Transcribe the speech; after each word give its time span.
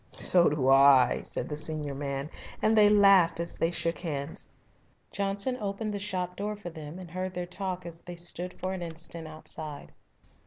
"So 0.17 0.49
do 0.49 0.67
I," 0.67 1.21
said 1.23 1.47
the 1.47 1.55
senior 1.55 1.93
man, 1.93 2.31
and 2.59 2.75
they 2.75 2.89
laughed 2.89 3.39
as 3.39 3.59
they 3.59 3.69
shook 3.69 3.99
hands. 3.99 4.47
Johnson 5.11 5.55
opened 5.61 5.93
the 5.93 5.99
shop 5.99 6.35
door 6.35 6.55
for 6.55 6.71
them 6.71 6.97
and 6.97 7.11
heard 7.11 7.35
their 7.35 7.45
talk 7.45 7.85
as 7.85 8.01
they 8.01 8.15
stood 8.15 8.59
for 8.59 8.73
an 8.73 8.81
instant 8.81 9.27
outside. 9.27 9.91